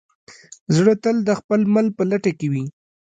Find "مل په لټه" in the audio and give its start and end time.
1.73-2.31